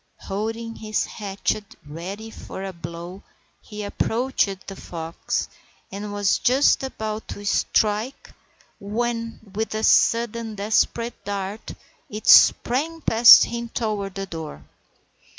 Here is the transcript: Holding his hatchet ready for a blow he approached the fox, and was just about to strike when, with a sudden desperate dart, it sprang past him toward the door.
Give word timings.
Holding 0.21 0.77
his 0.77 1.05
hatchet 1.05 1.75
ready 1.85 2.31
for 2.31 2.63
a 2.63 2.73
blow 2.73 3.21
he 3.61 3.83
approached 3.83 4.65
the 4.65 4.75
fox, 4.75 5.47
and 5.91 6.11
was 6.11 6.39
just 6.39 6.81
about 6.81 7.27
to 7.27 7.45
strike 7.45 8.33
when, 8.79 9.39
with 9.53 9.75
a 9.75 9.83
sudden 9.83 10.55
desperate 10.55 11.23
dart, 11.23 11.73
it 12.09 12.25
sprang 12.25 13.01
past 13.01 13.43
him 13.43 13.69
toward 13.69 14.15
the 14.15 14.25
door. 14.25 14.63